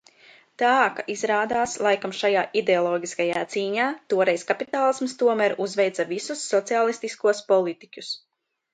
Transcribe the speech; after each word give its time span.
Tā 0.59 0.69
ka, 0.93 1.03
izrādās, 1.15 1.75
laikam 1.87 2.15
šajā 2.21 2.47
ideoloģiskajā 2.63 3.45
cīņā 3.57 3.91
toreiz 4.15 4.49
kapitālisms 4.55 5.17
tomēr 5.23 5.59
uzveica 5.69 6.11
visus 6.17 6.45
sociālistiskos 6.57 7.49
politiķus. 7.55 8.15